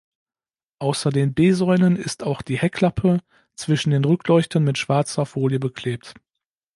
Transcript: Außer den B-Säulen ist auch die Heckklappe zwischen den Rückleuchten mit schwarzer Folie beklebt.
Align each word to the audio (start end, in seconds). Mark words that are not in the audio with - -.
Außer 0.79 1.11
den 1.11 1.35
B-Säulen 1.35 1.95
ist 1.95 2.23
auch 2.23 2.41
die 2.41 2.57
Heckklappe 2.57 3.19
zwischen 3.53 3.91
den 3.91 4.03
Rückleuchten 4.03 4.63
mit 4.63 4.79
schwarzer 4.79 5.27
Folie 5.27 5.59
beklebt. 5.59 6.15